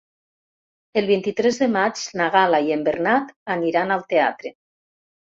El 1.01 1.09
vint-i-tres 1.09 1.59
de 1.63 1.67
maig 1.73 2.01
na 2.21 2.29
Gal·la 2.35 2.61
i 2.69 2.73
en 2.77 2.85
Bernat 2.87 3.29
aniran 3.57 3.93
al 3.97 4.01
teatre. 4.15 4.53